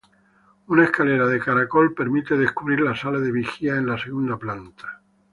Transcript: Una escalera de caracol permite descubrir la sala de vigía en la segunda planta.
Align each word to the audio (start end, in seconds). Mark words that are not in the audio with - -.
Una 0.69 0.85
escalera 0.85 1.27
de 1.27 1.39
caracol 1.39 1.93
permite 1.93 2.35
descubrir 2.35 2.79
la 2.81 2.95
sala 2.95 3.19
de 3.19 3.31
vigía 3.31 3.75
en 3.75 3.85
la 3.85 3.99
segunda 3.99 4.35
planta. 4.35 4.99